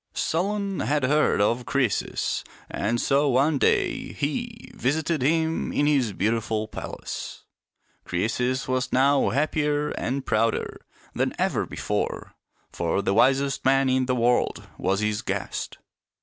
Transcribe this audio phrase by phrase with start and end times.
[0.15, 4.65] Solon had heard of Croesus, and so one day he 82 «AS RICH AS CRCESUS"
[4.65, 7.43] 83 visited him in his beautiful palace.
[8.07, 10.81] Crcesus was now happier and prouder
[11.13, 12.33] than ever before,
[12.71, 15.77] for the wisest man in the world was his guest.